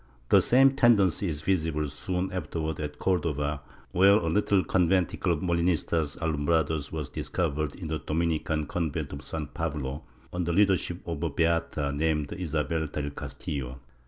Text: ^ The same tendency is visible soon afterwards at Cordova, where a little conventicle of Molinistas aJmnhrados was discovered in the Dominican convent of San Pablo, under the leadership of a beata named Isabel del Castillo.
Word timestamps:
^ 0.25 0.29
The 0.29 0.41
same 0.41 0.71
tendency 0.75 1.27
is 1.27 1.43
visible 1.43 1.87
soon 1.87 2.31
afterwards 2.31 2.79
at 2.79 2.97
Cordova, 2.97 3.61
where 3.91 4.13
a 4.15 4.29
little 4.29 4.63
conventicle 4.63 5.31
of 5.31 5.41
Molinistas 5.41 6.17
aJmnhrados 6.17 6.91
was 6.91 7.11
discovered 7.11 7.75
in 7.75 7.87
the 7.87 7.99
Dominican 7.99 8.65
convent 8.65 9.13
of 9.13 9.21
San 9.21 9.45
Pablo, 9.53 10.01
under 10.33 10.51
the 10.51 10.57
leadership 10.57 11.07
of 11.07 11.21
a 11.21 11.29
beata 11.29 11.91
named 11.91 12.33
Isabel 12.33 12.87
del 12.87 13.11
Castillo. 13.11 13.79